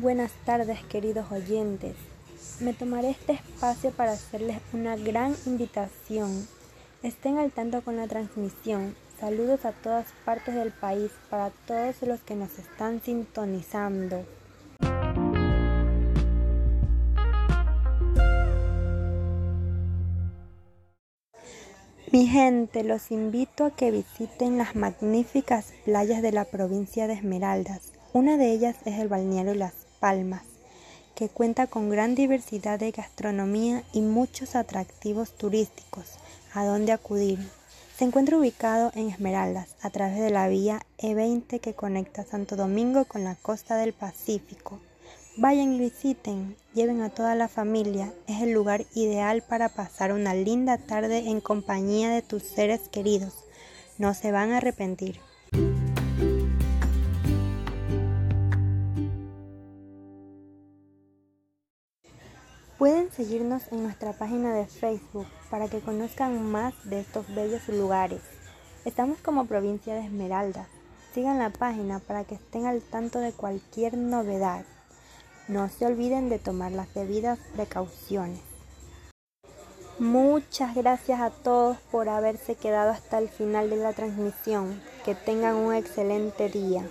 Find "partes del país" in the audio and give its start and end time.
10.24-11.10